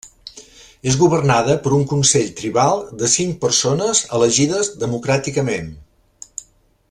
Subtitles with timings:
[0.91, 5.73] És governada per un consell tribal de cinc persones elegides democràticament.